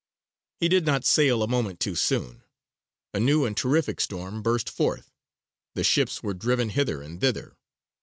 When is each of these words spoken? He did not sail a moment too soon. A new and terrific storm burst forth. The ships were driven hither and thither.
He 0.59 0.67
did 0.67 0.83
not 0.87 1.05
sail 1.05 1.43
a 1.43 1.47
moment 1.47 1.79
too 1.79 1.93
soon. 1.93 2.41
A 3.13 3.19
new 3.19 3.45
and 3.45 3.55
terrific 3.55 4.01
storm 4.01 4.41
burst 4.41 4.67
forth. 4.67 5.11
The 5.75 5.83
ships 5.83 6.23
were 6.23 6.33
driven 6.33 6.69
hither 6.69 7.03
and 7.03 7.21
thither. 7.21 7.55